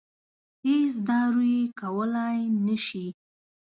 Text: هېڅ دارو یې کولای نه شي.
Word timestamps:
هېڅ 0.65 0.91
دارو 1.07 1.41
یې 1.55 1.63
کولای 1.81 2.39
نه 2.65 2.75
شي. 2.85 3.07